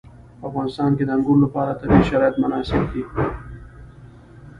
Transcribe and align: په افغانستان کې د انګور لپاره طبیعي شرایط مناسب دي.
په 0.39 0.43
افغانستان 0.49 0.91
کې 0.97 1.03
د 1.05 1.09
انګور 1.15 1.37
لپاره 1.45 1.77
طبیعي 1.79 2.03
شرایط 2.09 2.35
مناسب 2.43 2.81
دي. 2.91 3.03